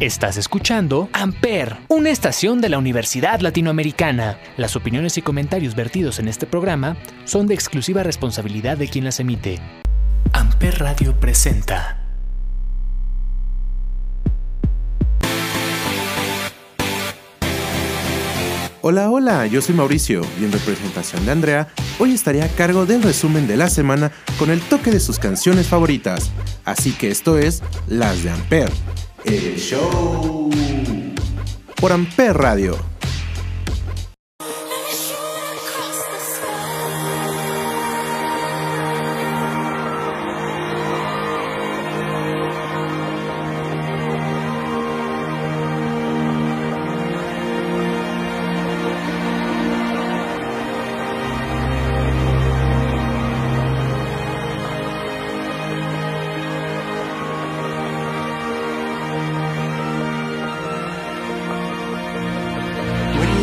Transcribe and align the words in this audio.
Estás 0.00 0.38
escuchando 0.38 1.10
Amper, 1.12 1.76
una 1.88 2.08
estación 2.08 2.62
de 2.62 2.70
la 2.70 2.78
Universidad 2.78 3.40
Latinoamericana. 3.40 4.38
Las 4.56 4.74
opiniones 4.74 5.18
y 5.18 5.22
comentarios 5.22 5.74
vertidos 5.74 6.18
en 6.18 6.26
este 6.26 6.46
programa 6.46 6.96
son 7.26 7.46
de 7.46 7.52
exclusiva 7.52 8.02
responsabilidad 8.02 8.78
de 8.78 8.88
quien 8.88 9.04
las 9.04 9.20
emite. 9.20 9.58
Amper 10.32 10.78
Radio 10.78 11.20
presenta. 11.20 11.98
Hola, 18.80 19.10
hola, 19.10 19.46
yo 19.46 19.60
soy 19.60 19.74
Mauricio 19.74 20.22
y 20.40 20.44
en 20.46 20.52
representación 20.52 21.26
de 21.26 21.32
Andrea, 21.32 21.68
hoy 21.98 22.14
estaré 22.14 22.40
a 22.40 22.48
cargo 22.48 22.86
del 22.86 23.02
resumen 23.02 23.46
de 23.46 23.58
la 23.58 23.68
semana 23.68 24.10
con 24.38 24.48
el 24.48 24.62
toque 24.62 24.90
de 24.90 25.00
sus 25.00 25.18
canciones 25.18 25.66
favoritas. 25.66 26.30
Así 26.64 26.92
que 26.92 27.10
esto 27.10 27.36
es 27.38 27.62
Las 27.86 28.24
de 28.24 28.30
Amper, 28.30 28.70
el 29.24 29.56
show. 29.56 30.50
Por 31.80 31.92
Amper 31.92 32.36
Radio. 32.36 32.99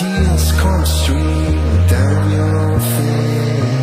tears 0.00 0.52
come 0.52 0.86
streaming 0.86 1.86
down 1.86 2.30
your 2.30 2.80
face 2.94 3.79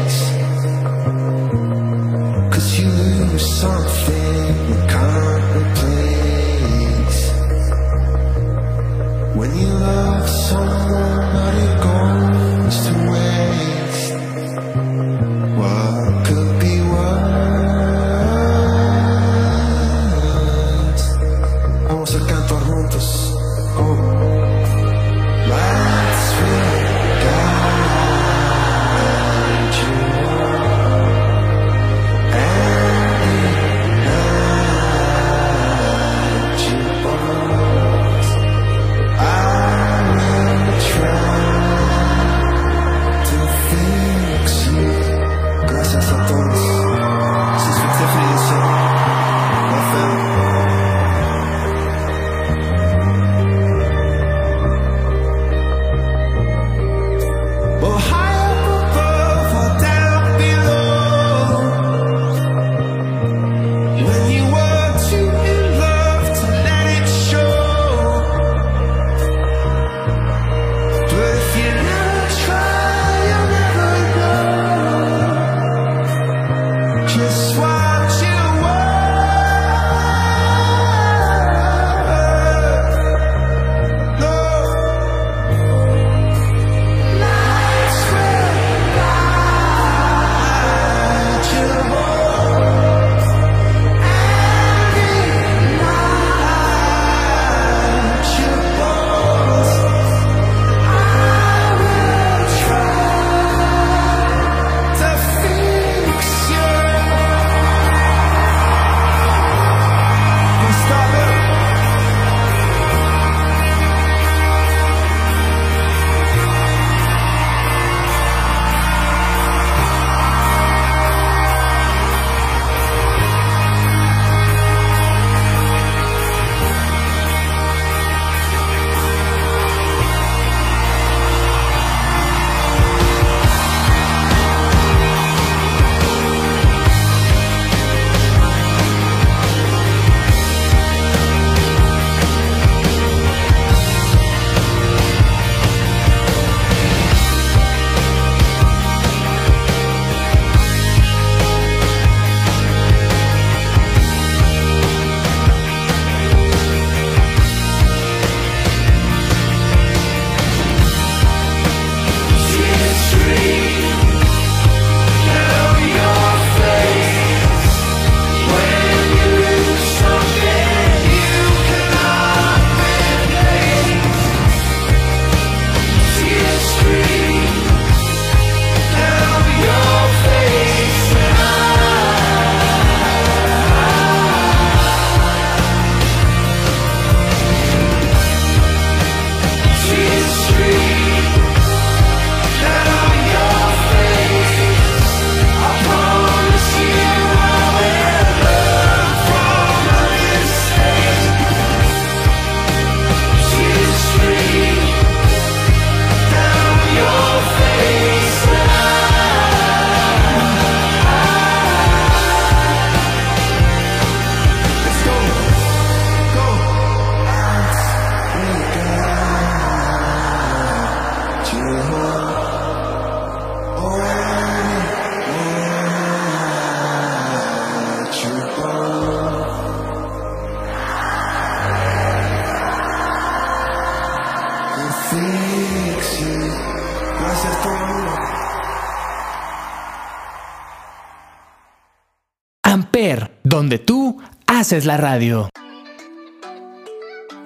es 244.78 244.86
la 244.86 244.98
radio. 244.98 245.50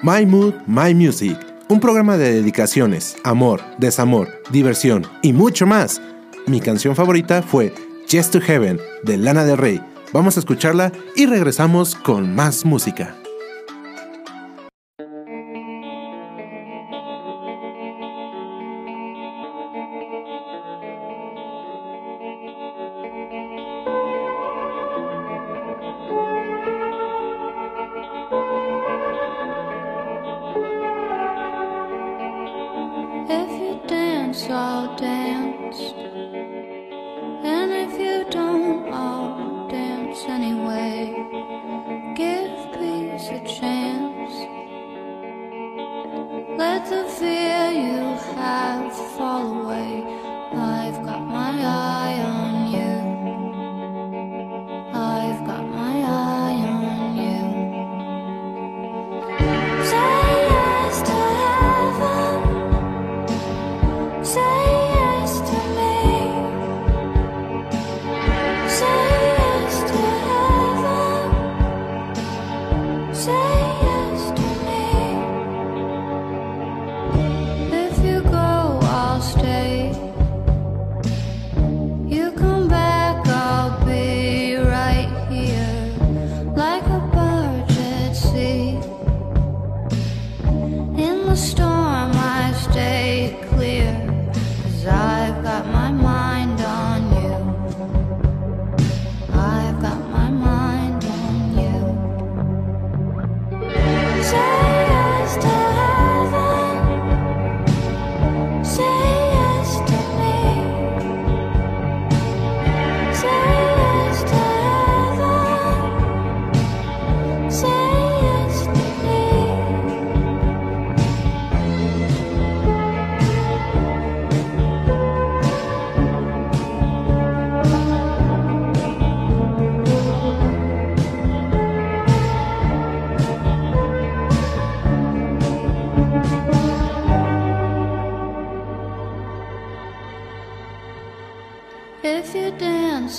My 0.03 0.25
Mood, 0.25 0.53
My 0.67 0.93
Music, 0.93 1.37
un 1.69 1.79
programa 1.79 2.17
de 2.17 2.33
dedicaciones, 2.33 3.15
amor, 3.23 3.61
desamor, 3.77 4.27
diversión 4.49 5.05
y 5.21 5.31
mucho 5.31 5.65
más. 5.65 6.01
Mi 6.45 6.59
canción 6.59 6.93
favorita 6.93 7.41
fue 7.41 7.73
Yes 8.09 8.31
to 8.31 8.41
Heaven 8.41 8.79
de 9.03 9.17
Lana 9.17 9.45
del 9.45 9.57
Rey. 9.57 9.81
Vamos 10.11 10.35
a 10.35 10.41
escucharla 10.41 10.91
y 11.15 11.25
regresamos 11.25 11.95
con 11.95 12.35
más 12.35 12.65
música. 12.65 13.15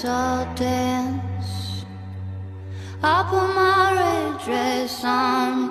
I'll 0.05 0.09
all 0.09 0.55
dance. 0.57 1.85
I'll 3.05 3.25
put 3.25 3.55
my 3.55 3.93
red 3.95 4.45
dress 4.45 5.05
on. 5.05 5.62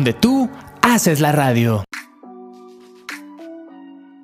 donde 0.00 0.14
tú 0.14 0.48
haces 0.80 1.20
la 1.20 1.30
radio. 1.30 1.84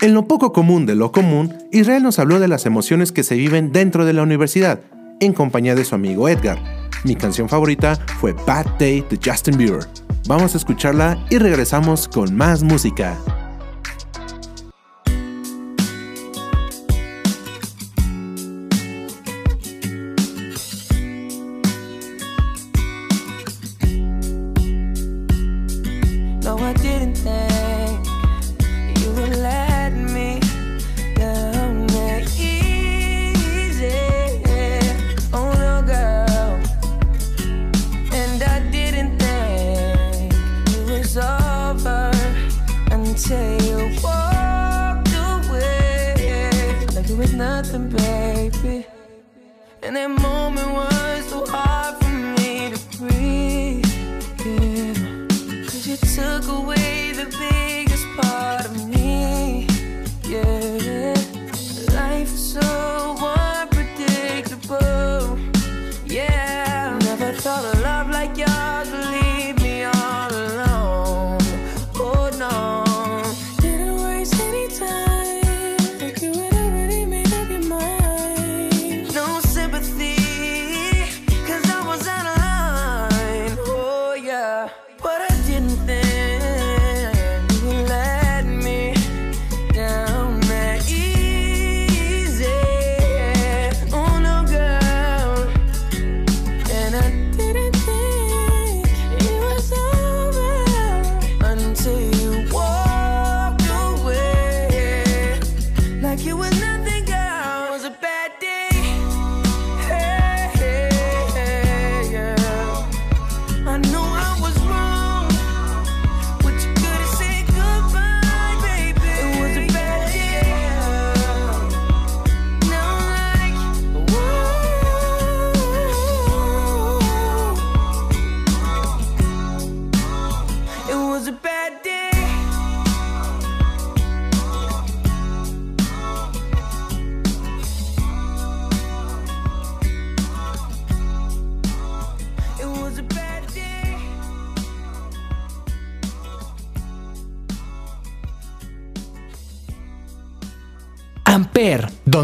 En 0.00 0.14
lo 0.14 0.26
poco 0.26 0.50
común 0.50 0.86
de 0.86 0.94
lo 0.94 1.12
común, 1.12 1.52
Israel 1.70 2.02
nos 2.02 2.18
habló 2.18 2.40
de 2.40 2.48
las 2.48 2.64
emociones 2.64 3.12
que 3.12 3.22
se 3.22 3.34
viven 3.34 3.72
dentro 3.72 4.06
de 4.06 4.14
la 4.14 4.22
universidad, 4.22 4.80
en 5.20 5.34
compañía 5.34 5.74
de 5.74 5.84
su 5.84 5.94
amigo 5.94 6.30
Edgar. 6.30 6.58
Mi 7.04 7.14
canción 7.14 7.50
favorita 7.50 7.96
fue 8.20 8.32
Bad 8.46 8.78
Day 8.78 9.04
de 9.10 9.20
Justin 9.22 9.58
Bieber. 9.58 9.86
Vamos 10.26 10.54
a 10.54 10.56
escucharla 10.56 11.22
y 11.28 11.36
regresamos 11.36 12.08
con 12.08 12.34
más 12.34 12.62
música. 12.62 13.18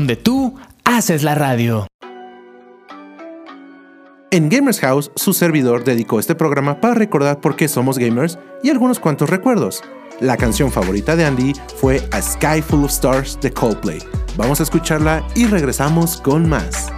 Donde 0.03 0.17
tú 0.17 0.57
haces 0.85 1.23
la 1.23 1.37
radio. 1.37 1.87
En 4.33 4.49
Gamers 4.49 4.81
House, 4.81 5.13
su 5.15 5.33
servidor 5.33 5.85
dedicó 5.85 6.19
este 6.19 6.35
programa 6.35 6.81
para 6.81 6.95
recordar 6.95 7.41
por 7.41 7.55
qué 7.55 7.69
somos 7.69 7.99
gamers 7.99 8.37
y 8.65 8.71
algunos 8.71 8.99
cuantos 8.99 9.31
recuerdos. 9.31 9.81
La 10.19 10.37
canción 10.37 10.73
favorita 10.73 11.15
de 11.15 11.25
Andy 11.25 11.53
fue 11.77 12.03
A 12.11 12.21
Sky 12.21 12.63
Full 12.63 12.83
of 12.83 12.91
Stars 12.91 13.39
de 13.41 13.53
Coldplay. 13.53 14.01
Vamos 14.37 14.59
a 14.59 14.65
escucharla 14.65 15.25
y 15.37 15.47
regresamos 15.47 16.21
con 16.21 16.49
más. 16.49 16.91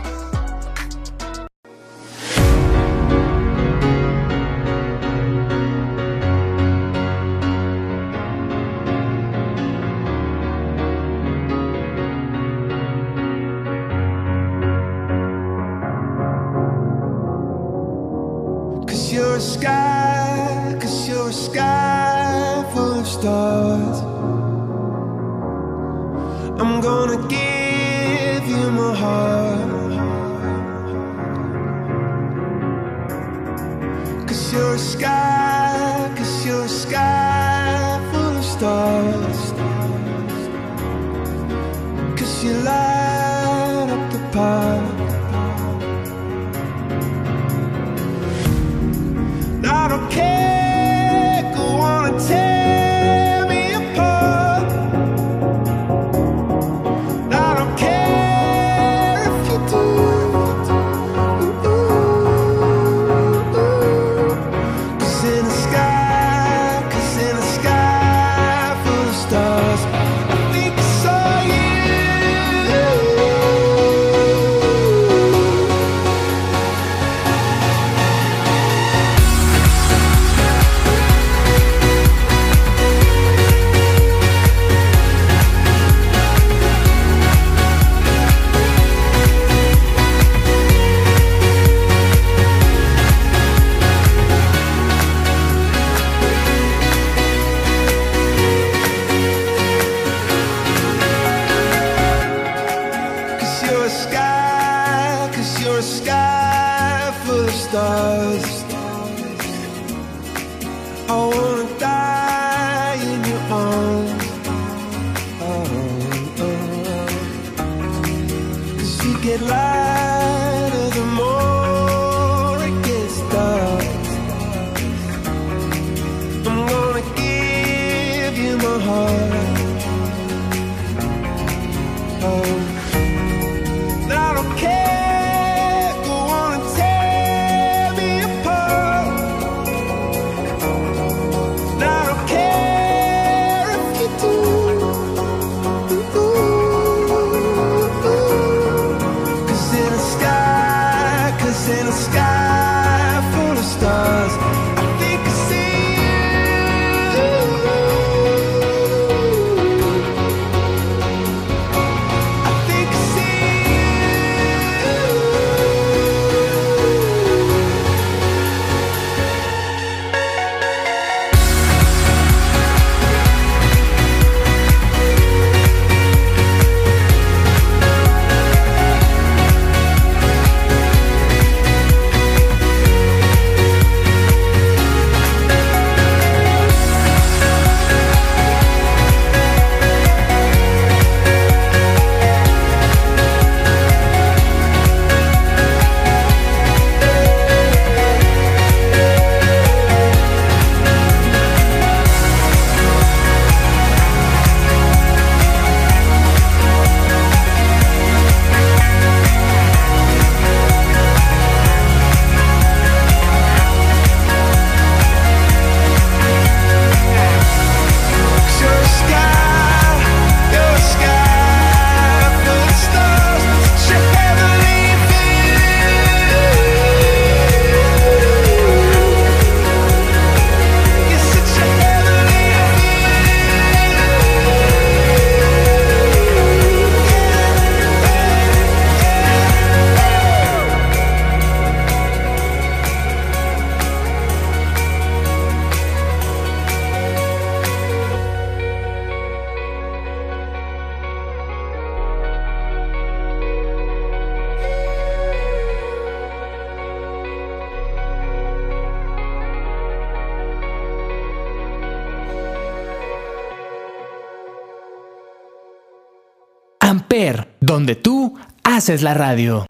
Es 268.88 269.02
la 269.02 269.14
radio. 269.14 269.64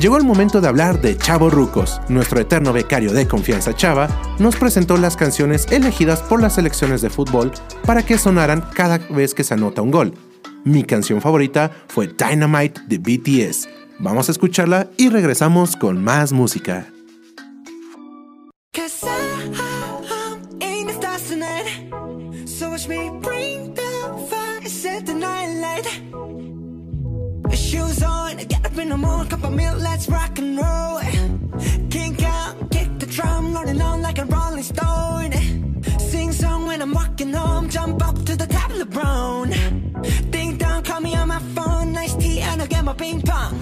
Llegó 0.00 0.16
el 0.16 0.24
momento 0.24 0.60
de 0.60 0.66
hablar 0.66 1.00
de 1.00 1.16
Chavo 1.16 1.48
Rucos. 1.48 2.00
Nuestro 2.08 2.40
eterno 2.40 2.72
becario 2.72 3.12
de 3.12 3.28
confianza 3.28 3.72
Chava 3.72 4.08
nos 4.40 4.56
presentó 4.56 4.96
las 4.96 5.16
canciones 5.16 5.66
elegidas 5.70 6.22
por 6.22 6.42
las 6.42 6.56
selecciones 6.56 7.02
de 7.02 7.10
fútbol 7.10 7.52
para 7.84 8.04
que 8.04 8.18
sonaran 8.18 8.64
cada 8.74 8.98
vez 8.98 9.32
que 9.32 9.44
se 9.44 9.54
anota 9.54 9.80
un 9.80 9.92
gol. 9.92 10.14
Mi 10.64 10.82
canción 10.82 11.20
favorita 11.20 11.70
fue 11.86 12.08
Dynamite 12.08 12.80
de 12.88 12.98
BTS. 12.98 13.68
Vamos 14.00 14.28
a 14.28 14.32
escucharla 14.32 14.88
y 14.96 15.08
regresamos 15.08 15.76
con 15.76 16.02
más 16.02 16.32
música. 16.32 16.88
a 29.26 29.30
cup 29.30 29.44
of 29.44 29.52
milk, 29.52 29.78
let's 29.80 30.08
rock 30.08 30.38
and 30.38 30.56
roll. 30.56 31.00
Kink 31.90 32.22
out, 32.22 32.70
kick 32.70 32.98
the 32.98 33.06
drum, 33.06 33.54
rolling 33.54 33.80
on 33.80 34.02
like 34.02 34.18
a 34.18 34.24
rolling 34.24 34.62
stone. 34.62 35.32
Sing 35.98 36.32
song 36.32 36.66
when 36.66 36.80
I'm 36.82 36.92
walking 36.92 37.32
home, 37.32 37.68
jump 37.68 38.06
up 38.06 38.16
to 38.24 38.36
the 38.36 38.46
top 38.46 38.70
of 38.70 38.78
the 38.78 38.84
LeBron 38.84 40.30
Ding 40.30 40.56
dong, 40.56 40.82
call 40.82 41.00
me 41.00 41.14
on 41.16 41.28
my 41.28 41.40
phone, 41.54 41.92
nice 41.92 42.14
tea 42.14 42.40
and 42.40 42.60
I'll 42.62 42.68
get 42.68 42.84
my 42.84 42.92
ping 42.92 43.22
pong. 43.22 43.58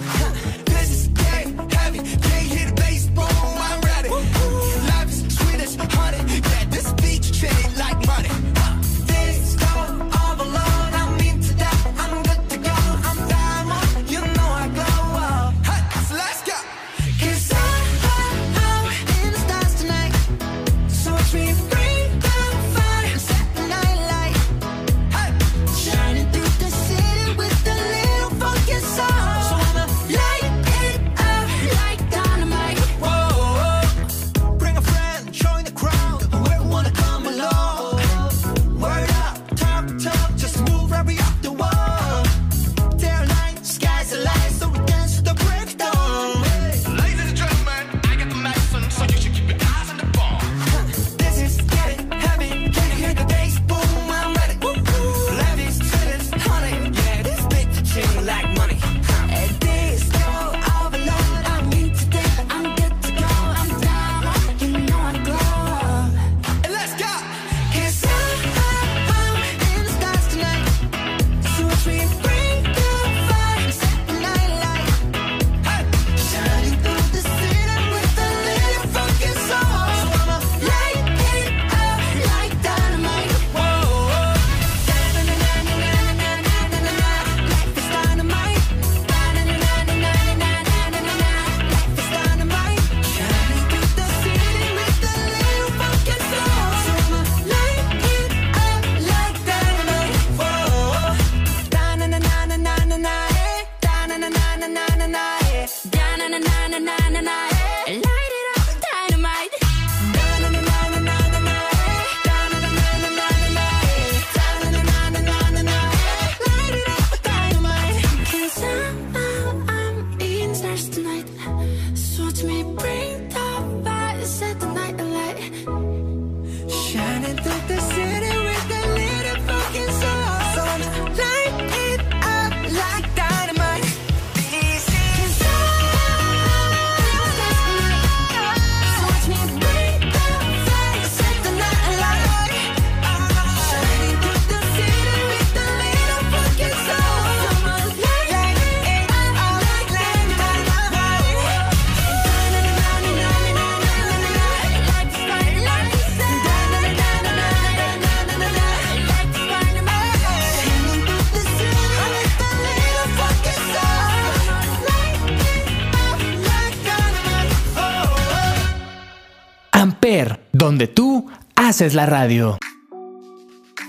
donde 170.75 170.89
tú 170.89 171.27
haces 171.55 171.95
la 171.95 172.05
radio. 172.05 172.59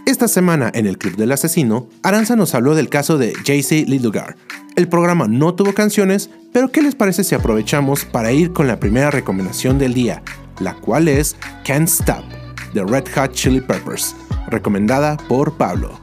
Esta 0.05 0.27
semana 0.27 0.69
en 0.71 0.85
el 0.85 0.99
Club 0.99 1.15
del 1.15 1.31
Asesino, 1.31 1.89
Aranza 2.03 2.35
nos 2.35 2.53
habló 2.53 2.75
del 2.75 2.89
caso 2.89 3.17
de 3.17 3.33
JC 3.43 3.89
Lidugar. 3.89 4.35
El 4.75 4.87
programa 4.87 5.27
no 5.27 5.55
tuvo 5.55 5.73
canciones, 5.73 6.29
pero 6.53 6.71
¿qué 6.71 6.83
les 6.83 6.93
parece 6.93 7.23
si 7.23 7.33
aprovechamos 7.33 8.05
para 8.05 8.31
ir 8.33 8.53
con 8.53 8.67
la 8.67 8.79
primera 8.79 9.09
recomendación 9.09 9.79
del 9.79 9.95
día, 9.95 10.21
la 10.59 10.75
cual 10.75 11.07
es 11.07 11.35
Can't 11.65 11.89
Stop, 11.89 12.23
de 12.75 12.83
Red 12.83 13.05
Hot 13.15 13.31
Chili 13.33 13.61
Peppers, 13.61 14.15
recomendada 14.49 15.17
por 15.17 15.57
Pablo. 15.57 15.99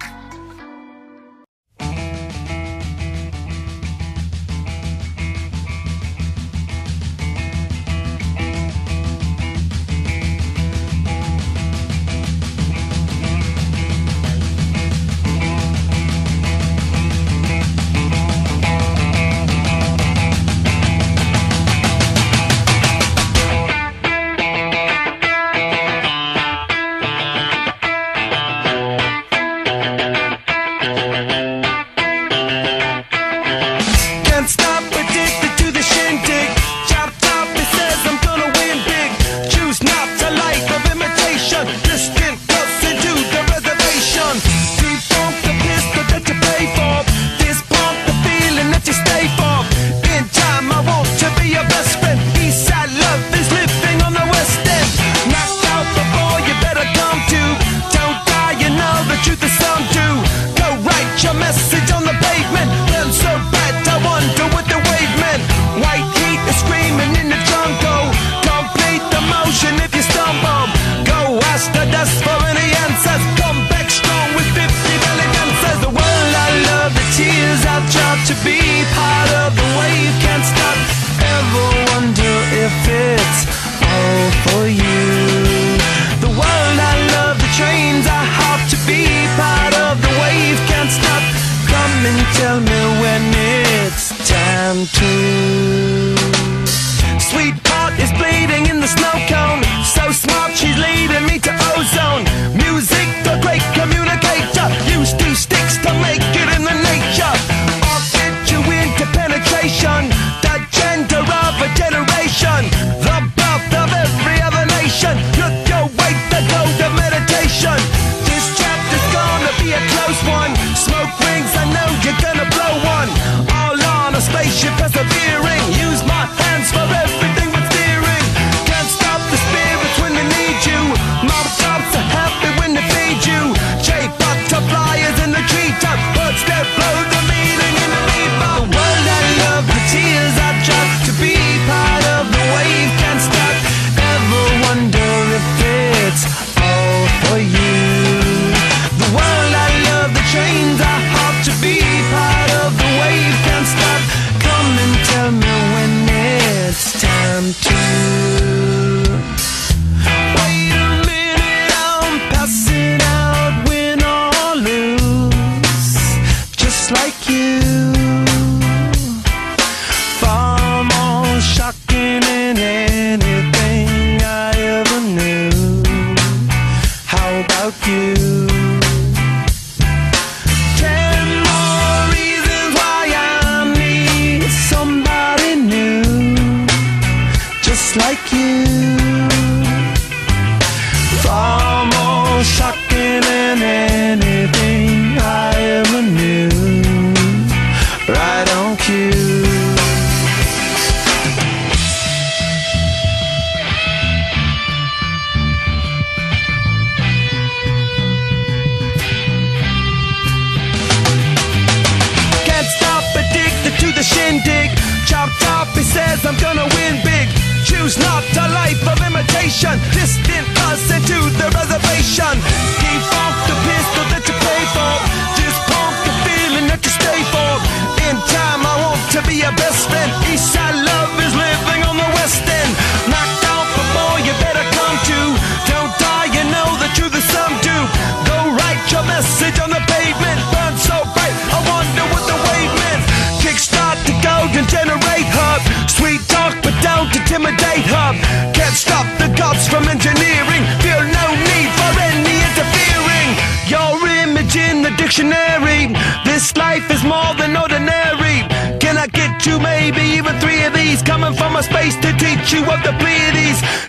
you. 262.53 262.63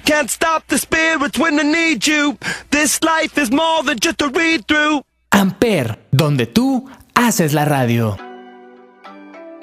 Can't 0.05 0.29
stop 0.29 0.67
the 0.67 0.77
spirits 0.77 1.37
when 1.37 1.55
need 1.71 2.05
you. 2.05 2.37
This 2.69 3.01
life 3.03 3.37
is 3.37 3.51
more 3.51 3.83
than 3.83 3.97
just 3.99 4.21
a 4.21 4.27
read 4.27 4.65
through. 4.67 5.01
Amper, 5.31 5.97
donde 6.11 6.45
tú 6.45 6.89
haces 7.15 7.53
la 7.53 7.65
radio. 7.65 8.17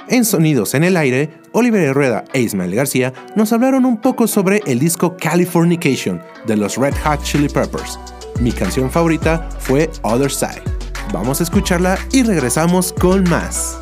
En 0.09 0.25
Sonidos 0.25 0.75
en 0.75 0.83
el 0.83 0.97
Aire, 0.97 1.31
Oliver 1.53 1.83
Herrera 1.83 2.25
e 2.33 2.41
Ismael 2.41 2.75
García 2.75 3.13
nos 3.37 3.53
hablaron 3.53 3.85
un 3.85 3.99
poco 3.99 4.27
sobre 4.27 4.61
el 4.67 4.81
disco 4.81 5.17
Californication 5.17 6.21
de 6.47 6.57
los 6.57 6.77
Red 6.77 6.95
Hot 7.05 7.23
Chili 7.23 7.49
Peppers. 7.49 7.99
Mi 8.41 8.51
canción 8.51 8.91
favorita 8.91 9.49
fue 9.61 9.89
Other 10.03 10.31
Side. 10.31 10.65
Vamos 11.13 11.41
a 11.41 11.45
escucharla 11.45 11.99
y 12.13 12.25
regresamos 12.25 12.93
con 12.93 13.23
más. 13.31 13.79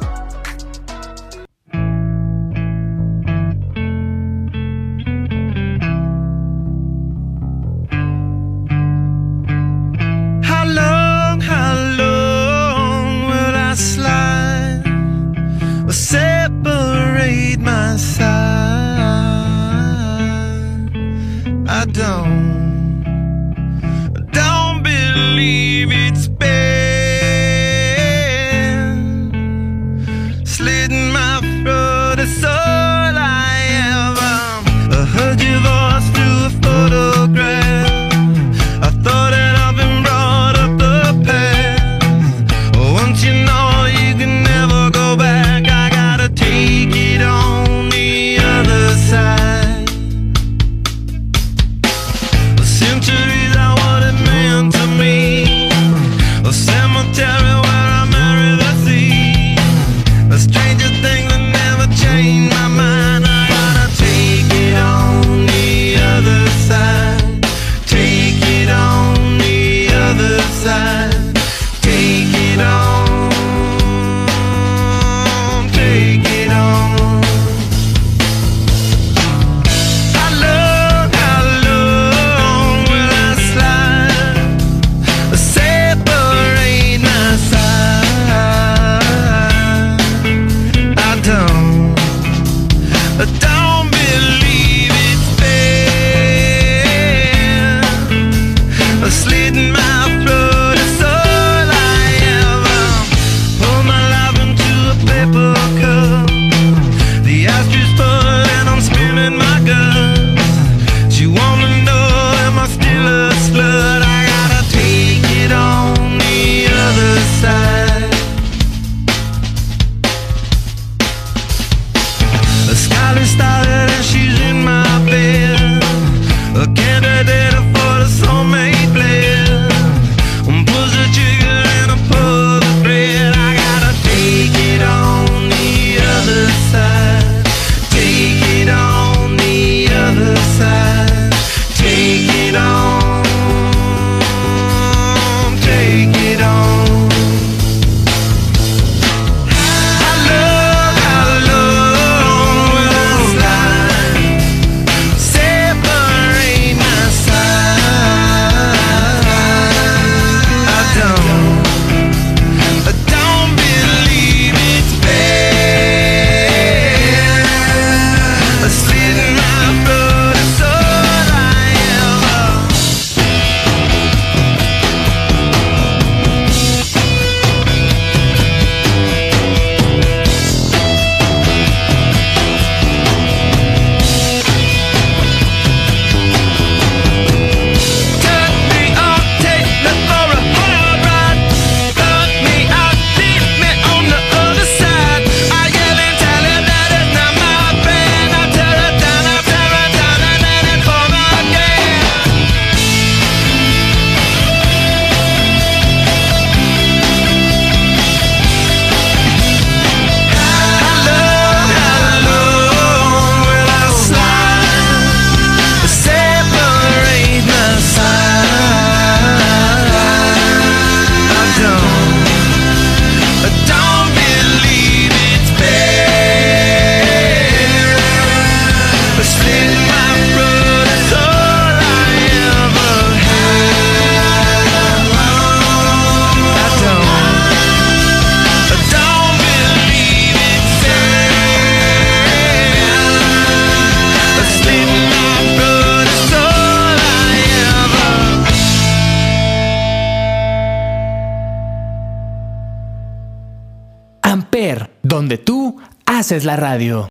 Haces 256.29 256.45
la 256.45 256.57
radio. 256.57 257.09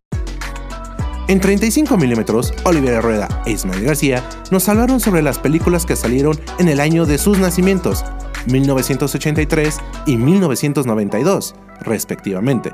En 1.27 1.39
35 1.39 1.97
milímetros, 1.97 2.53
Olivera 2.65 3.01
Rueda 3.01 3.27
e 3.47 3.51
Ismael 3.51 3.83
García 3.83 4.23
nos 4.51 4.69
hablaron 4.69 4.99
sobre 4.99 5.23
las 5.23 5.39
películas 5.39 5.87
que 5.87 5.95
salieron 5.95 6.39
en 6.59 6.69
el 6.69 6.79
año 6.79 7.07
de 7.07 7.17
sus 7.17 7.39
nacimientos, 7.39 8.05
1983 8.45 9.79
y 10.05 10.17
1992, 10.17 11.55
respectivamente. 11.81 12.73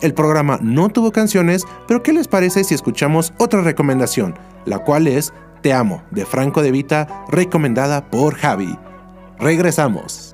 El 0.00 0.14
programa 0.14 0.58
no 0.60 0.88
tuvo 0.88 1.12
canciones, 1.12 1.64
pero 1.86 2.02
¿qué 2.02 2.12
les 2.12 2.26
parece 2.26 2.64
si 2.64 2.74
escuchamos 2.74 3.32
otra 3.38 3.60
recomendación, 3.60 4.34
la 4.64 4.80
cual 4.80 5.06
es 5.06 5.32
Te 5.62 5.72
amo, 5.72 6.02
de 6.10 6.26
Franco 6.26 6.60
de 6.60 6.72
Vita, 6.72 7.24
recomendada 7.28 8.10
por 8.10 8.34
Javi? 8.34 8.76
Regresamos. 9.38 10.33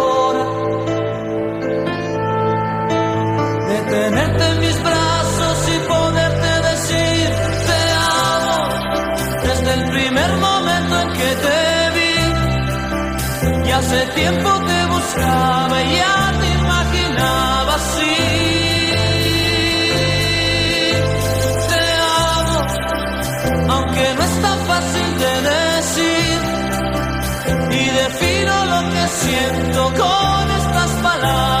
y 13.71 13.73
hace 13.73 14.05
tiempo 14.07 14.49
te 14.69 14.85
buscaba 14.87 15.81
y 15.81 15.95
ya 15.95 16.33
te 16.41 16.47
imaginaba 16.59 17.75
así 17.75 18.15
te 21.71 21.83
amo 22.35 22.59
aunque 23.73 24.05
no 24.17 24.23
es 24.29 24.41
tan 24.41 24.59
fácil 24.71 25.07
de 25.23 25.33
decir 25.51 26.39
y 27.79 27.83
defino 28.01 28.53
lo 28.73 28.79
que 28.93 29.07
siento 29.07 29.81
con 30.01 30.51
estas 30.59 30.91
palabras. 31.07 31.60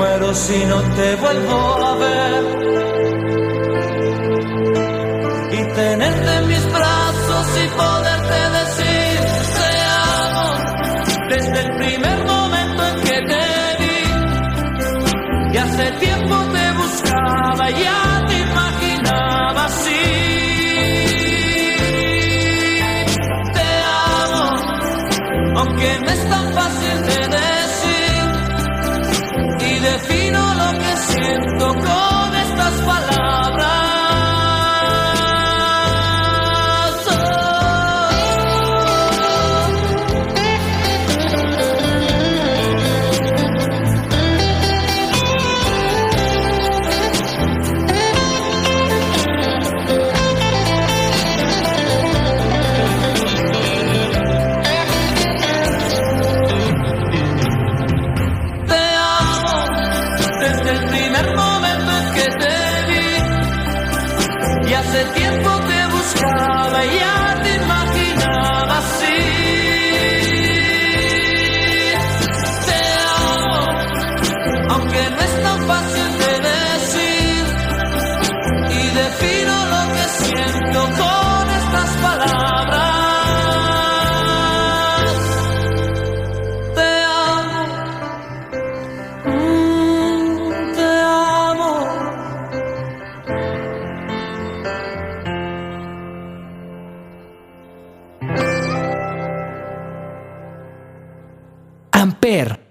Muero 0.00 0.34
si 0.34 0.64
no 0.64 0.80
te 0.96 1.16
vuelvo 1.16 1.58
a 1.84 1.94
ver. 1.96 2.29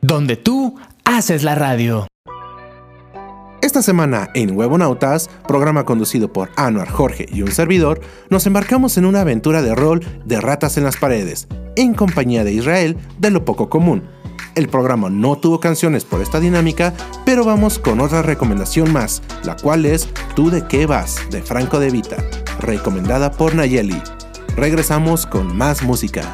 Donde 0.02 0.38
tú 0.38 0.78
haces 1.03 1.43
la 1.43 1.53
radio. 1.53 2.07
Esta 3.62 3.82
semana 3.82 4.30
en 4.34 4.55
Huevonautas, 4.55 5.30
programa 5.49 5.84
conducido 5.84 6.32
por 6.32 6.49
Anuar, 6.55 6.89
Jorge 6.89 7.26
y 7.30 7.41
un 7.41 7.51
servidor, 7.51 7.99
nos 8.30 8.47
embarcamos 8.47 8.97
en 8.97 9.03
una 9.03 9.20
aventura 9.20 9.62
de 9.62 9.76
rol 9.76 9.99
de 10.24 10.39
ratas 10.39 10.78
en 10.78 10.86
las 10.86 10.95
paredes, 10.95 11.49
en 11.76 11.93
compañía 11.93 12.45
de 12.45 12.53
Israel 12.53 12.95
de 13.18 13.32
lo 13.32 13.43
poco 13.43 13.70
común. 13.70 14.03
El 14.55 14.70
programa 14.70 15.10
no 15.10 15.36
tuvo 15.36 15.60
canciones 15.60 16.05
por 16.05 16.22
esta 16.22 16.39
dinámica, 16.39 16.93
pero 17.26 17.43
vamos 17.43 17.80
con 17.80 17.99
otra 17.99 18.22
recomendación 18.22 18.93
más, 18.93 19.22
la 19.43 19.57
cual 19.57 19.86
es 19.86 20.07
Tú 20.38 20.49
de 20.49 20.68
qué 20.68 20.86
vas, 20.86 21.20
de 21.32 21.41
Franco 21.41 21.82
de 21.82 21.89
Vita, 21.89 22.16
recomendada 22.62 23.30
por 23.30 23.55
Nayeli. 23.55 24.01
Regresamos 24.55 25.26
con 25.26 25.57
más 25.57 25.84
música. 25.84 26.34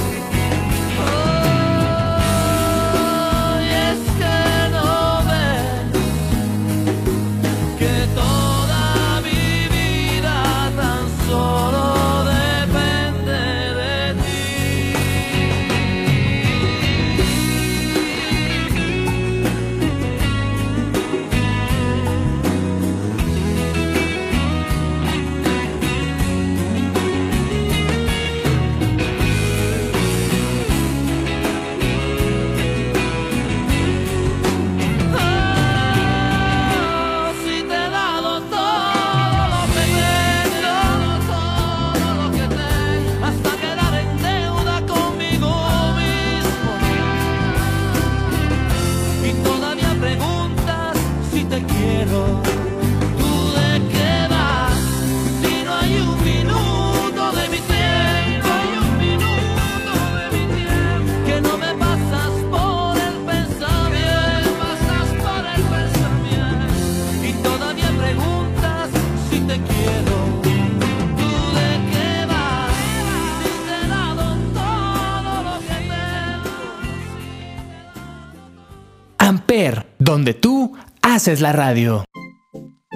haces 81.21 81.39
la 81.39 81.53
radio. 81.53 82.03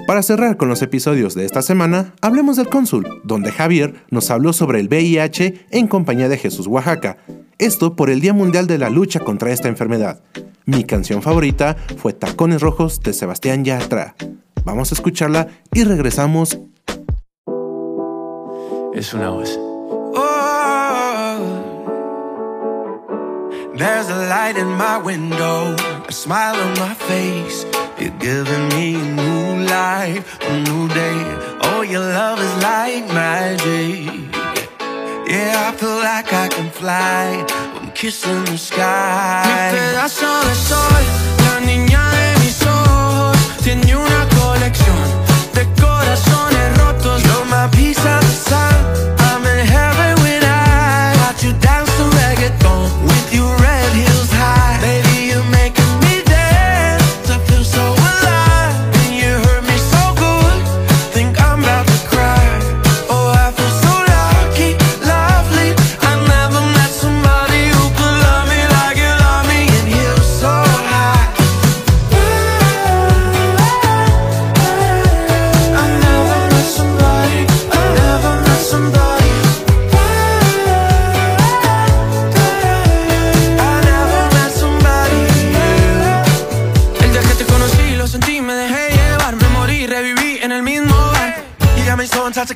Para 0.08 0.20
cerrar 0.20 0.56
con 0.56 0.68
los 0.68 0.82
episodios 0.82 1.36
de 1.36 1.44
esta 1.44 1.62
semana, 1.62 2.12
hablemos 2.20 2.56
del 2.56 2.68
cónsul, 2.68 3.06
donde 3.22 3.52
Javier 3.52 4.02
nos 4.10 4.32
habló 4.32 4.52
sobre 4.52 4.80
el 4.80 4.88
VIH 4.88 5.66
en 5.70 5.86
compañía 5.86 6.28
de 6.28 6.36
Jesús 6.36 6.66
Oaxaca, 6.66 7.18
esto 7.58 7.94
por 7.94 8.10
el 8.10 8.20
Día 8.20 8.32
Mundial 8.32 8.66
de 8.66 8.78
la 8.78 8.90
Lucha 8.90 9.20
contra 9.20 9.52
esta 9.52 9.68
enfermedad. 9.68 10.24
Mi 10.64 10.82
canción 10.82 11.22
favorita 11.22 11.76
fue 11.98 12.14
Tacones 12.14 12.62
Rojos 12.62 12.98
de 12.98 13.12
Sebastián 13.12 13.64
Yatra. 13.64 14.16
Vamos 14.64 14.90
a 14.90 14.96
escucharla 14.96 15.46
y 15.72 15.84
regresamos. 15.84 16.58
Es 18.92 19.14
una 19.14 19.30
voz. 19.30 19.56
Oh, 20.16 21.38
there's 23.76 24.08
a 24.08 24.16
light 24.28 24.56
in 24.58 24.66
my 24.66 24.98
window, 24.98 25.76
a 26.08 26.12
smile 26.12 26.56
on 26.56 26.72
my 26.80 26.92
face. 27.06 27.85
You're 27.98 28.10
giving 28.18 28.68
me 28.68 28.94
a 28.94 29.04
new 29.14 29.64
life, 29.64 30.38
a 30.42 30.60
new 30.60 30.86
day. 30.88 31.20
Oh, 31.62 31.80
your 31.80 32.00
love 32.00 32.38
is 32.38 32.54
like 32.62 33.06
magic. 33.08 34.12
Yeah, 35.26 35.70
I 35.70 35.76
feel 35.76 35.96
like 35.96 36.30
I 36.30 36.48
can 36.48 36.68
fly. 36.70 37.44
I'm 37.76 37.90
kissing 37.92 38.44
the 38.44 38.58
sky. 38.58 39.42
Mi 39.46 39.78
pedazo 39.78 40.28
de 40.44 40.54
sol, 40.54 41.04
la 41.46 41.60
niña 41.60 42.02
de 42.10 42.40
mis 42.44 42.60
ojos, 42.66 43.38
tiene 43.64 43.96
una 43.96 44.28
colección 44.40 45.06
de 45.54 45.64
corazones 45.80 46.78
rotos. 46.78 47.22
You're 47.24 47.46
my 47.46 47.66
piece 47.68 48.04
of 48.04 48.20
the 48.20 48.34
sun. 48.50 49.25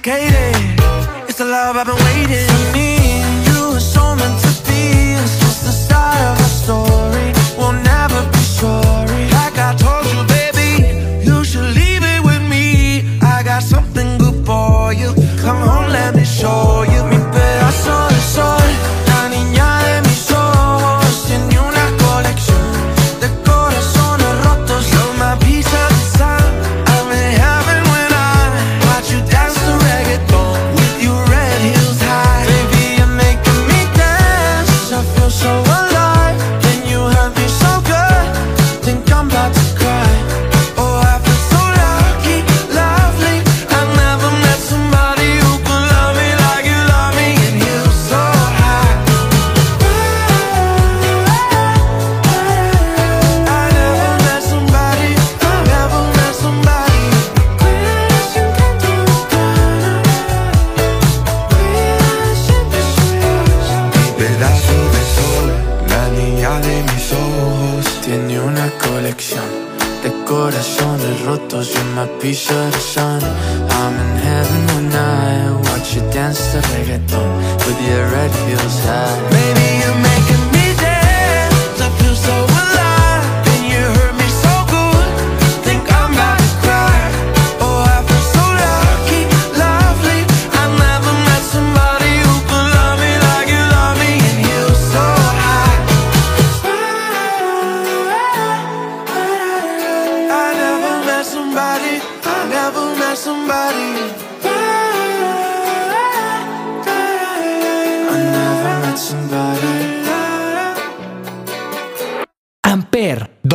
Me 0.07 0.13
so 0.13 0.21
intoxicated. 0.21 1.29
It's 1.29 1.39
the 1.39 1.45
love 1.45 1.77
I've 1.77 1.87
been 1.87 1.97
waiting. 1.97 2.49
for 2.49 2.73
Me 2.73 3.23
and 3.23 3.47
you 3.47 3.77
are 3.77 3.81
so 3.81 4.15
meant 4.17 4.41
to 4.41 4.49
be. 4.69 5.15
It's 5.19 5.39
just 5.41 5.65
the 5.65 5.73
start 5.73 6.17
of 6.21 6.39
our 6.39 6.49
story. 6.49 7.33
We'll 7.59 7.73
never 7.73 8.29
be 8.31 8.39
sorry. 8.39 9.31
Like 9.31 9.59
I 9.59 9.75
told 9.77 10.07
you, 10.13 10.25
baby, 10.27 11.25
you 11.25 11.45
should 11.45 11.75
leave 11.75 12.03
it 12.03 12.23
with 12.25 12.43
me. 12.49 13.19
I 13.23 13.43
got 13.43 13.63
something 13.63 14.19
good 14.19 14.45
for 14.47 14.93
you. 14.93 15.15
Come 15.41 15.69
on, 15.69 15.93
let 15.93 16.15
me 16.15 16.25
show 16.25 16.83
you. 16.83 17.10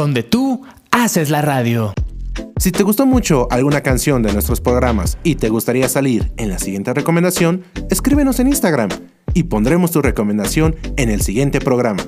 Donde 0.06 0.22
tú 0.22 0.62
haces 0.92 1.32
la 1.32 1.42
radio. 1.42 1.92
Si 2.60 2.72
te 2.72 2.84
gustó 2.84 3.08
mucho 3.08 3.48
alguna 3.50 3.82
canción 3.82 4.22
de 4.22 4.34
nuestros 4.34 4.62
programas 4.62 5.18
y 5.24 5.34
te 5.34 5.50
gustaría 5.50 5.90
salir 5.90 6.32
en 6.38 6.50
la 6.50 6.60
siguiente 6.60 6.94
recomendación, 6.94 7.64
escríbenos 7.90 8.40
en 8.40 8.50
Instagram 8.50 8.90
y 9.34 9.46
pondremos 9.46 9.90
tu 9.90 10.04
recomendación 10.04 10.76
en 10.98 11.10
el 11.10 11.22
siguiente 11.22 11.60
programa. 11.60 12.04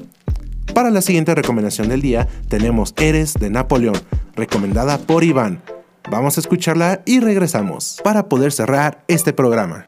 Para 0.76 0.92
la 0.92 1.02
siguiente 1.02 1.34
recomendación 1.34 1.90
del 1.90 2.04
día 2.04 2.28
tenemos 2.50 2.94
Eres 2.98 3.34
de 3.34 3.50
Napoleón, 3.50 4.00
recomendada 4.36 5.00
por 5.00 5.24
Iván. 5.24 5.64
Vamos 6.12 6.38
a 6.38 6.42
escucharla 6.42 7.02
y 7.04 7.20
regresamos 7.20 8.00
para 8.04 8.30
poder 8.30 8.52
cerrar 8.52 9.04
este 9.08 9.34
programa. 9.34 9.88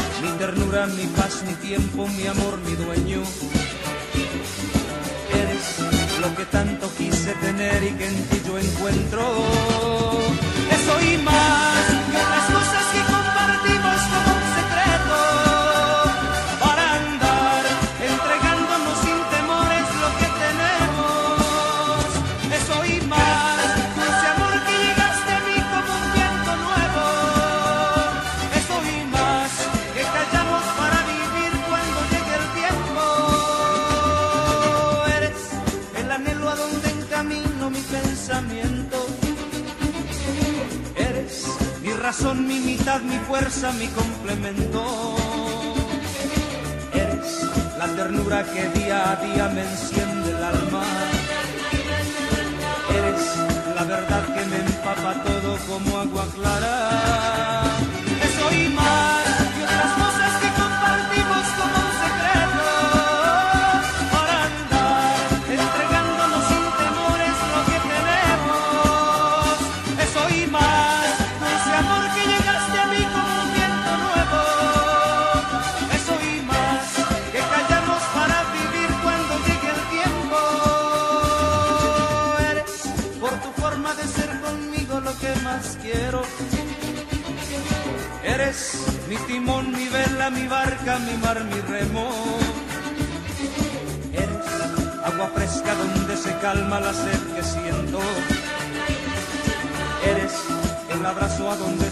ternura, 0.41 0.87
mi 0.87 1.05
paz, 1.17 1.43
mi 1.45 1.53
tiempo, 1.67 2.07
mi 2.07 2.25
amor, 2.25 2.57
mi 2.65 2.73
dueño. 2.73 3.21
Eres 5.41 5.65
lo 6.19 6.35
que 6.35 6.45
tanto 6.45 6.91
quise 6.97 7.31
tener 7.45 7.83
y 7.83 7.91
que 7.91 8.07
en 8.07 8.23
ti 8.29 8.41
yo 8.47 8.57
encuentro. 8.57 9.21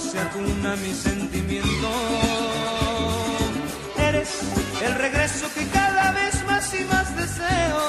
Se 0.09 0.19
atuna 0.19 0.75
mi 0.77 0.93
sentimiento. 0.93 1.89
Eres 3.97 4.29
el 4.81 4.95
regreso 4.95 5.45
que 5.53 5.67
cada 5.67 6.11
vez 6.13 6.43
más 6.45 6.73
y 6.73 6.83
más 6.85 7.15
deseo. 7.15 7.81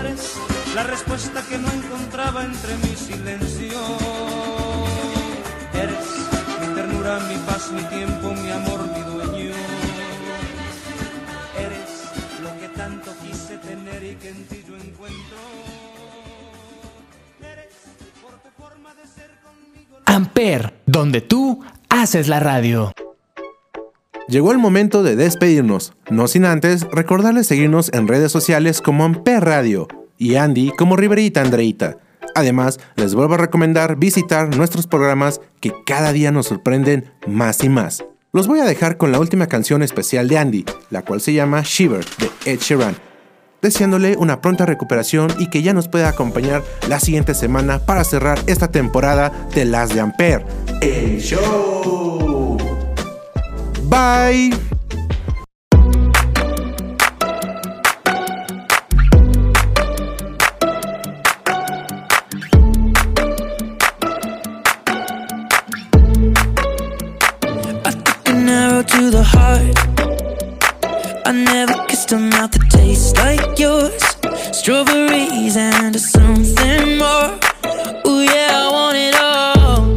Eres 0.00 0.22
la 0.74 0.82
respuesta 0.82 1.42
que 1.48 1.58
no 1.58 1.70
encontraba 1.70 2.42
entre 2.44 2.76
mi 2.78 2.96
silencio. 2.96 3.78
Eres 5.72 6.06
mi 6.60 6.74
ternura, 6.74 7.20
mi 7.30 7.36
paz, 7.46 7.70
mi 7.70 7.82
tiempo, 7.82 8.32
mi 8.32 8.50
amor, 8.50 8.80
mi 8.94 9.02
dueño. 9.12 9.54
Eres 11.64 11.90
lo 12.42 12.60
que 12.60 12.68
tanto 12.76 13.14
quise 13.22 13.56
tener 13.58 14.02
y 14.02 14.16
que 14.16 14.30
en 14.30 14.46
ti 14.48 14.64
yo 14.66 14.74
encuentro. 14.74 15.67
Amper, 20.04 20.74
donde 20.86 21.20
tú 21.20 21.62
haces 21.88 22.28
la 22.28 22.40
radio. 22.40 22.92
Llegó 24.28 24.52
el 24.52 24.58
momento 24.58 25.02
de 25.02 25.16
despedirnos, 25.16 25.94
no 26.10 26.28
sin 26.28 26.44
antes 26.44 26.86
recordarles 26.90 27.46
seguirnos 27.46 27.90
en 27.92 28.08
redes 28.08 28.32
sociales 28.32 28.80
como 28.82 29.04
Amper 29.04 29.44
Radio 29.44 29.88
y 30.18 30.34
Andy 30.36 30.72
como 30.76 30.96
Riverita 30.96 31.40
Andreita. 31.40 31.98
Además, 32.34 32.78
les 32.96 33.14
vuelvo 33.14 33.34
a 33.34 33.38
recomendar 33.38 33.96
visitar 33.96 34.54
nuestros 34.56 34.86
programas 34.86 35.40
que 35.60 35.72
cada 35.86 36.12
día 36.12 36.30
nos 36.30 36.46
sorprenden 36.46 37.12
más 37.26 37.64
y 37.64 37.68
más. 37.68 38.04
Los 38.32 38.46
voy 38.46 38.60
a 38.60 38.64
dejar 38.64 38.98
con 38.98 39.12
la 39.12 39.20
última 39.20 39.46
canción 39.46 39.82
especial 39.82 40.28
de 40.28 40.38
Andy, 40.38 40.64
la 40.90 41.02
cual 41.02 41.20
se 41.20 41.32
llama 41.32 41.62
Shiver 41.64 42.04
de 42.18 42.52
Ed 42.52 42.60
Sheeran, 42.60 42.96
deseándole 43.62 44.16
una 44.16 44.40
pronta 44.40 44.66
recuperación 44.66 45.32
y 45.38 45.48
que 45.50 45.62
ya 45.62 45.72
nos 45.72 45.88
pueda 45.88 46.08
acompañar 46.08 46.62
la 46.88 47.00
siguiente 47.00 47.34
semana 47.34 47.78
para 47.78 48.04
cerrar 48.04 48.38
esta 48.46 48.68
temporada 48.70 49.32
de 49.54 49.64
Las 49.64 49.94
de 49.94 50.00
Amper, 50.00 50.44
el 50.80 51.20
show. 51.20 52.56
Bye. 53.88 54.50
I 71.28 71.32
never 71.32 71.87
kissed 72.08 72.12
a 72.12 72.18
mouth 72.18 72.50
that 72.52 72.70
tastes 72.70 73.16
like 73.16 73.58
yours. 73.58 74.02
Strawberries 74.56 75.56
and 75.56 75.98
something 76.00 76.98
more. 76.98 77.38
Ooh, 78.06 78.22
yeah, 78.22 78.48
I 78.52 78.68
want 78.72 78.96
it 78.96 79.14
all. 79.20 79.94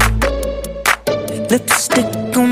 Lipstick 1.50 2.38
on 2.38 2.51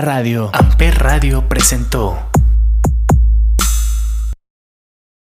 radio. 0.00 0.50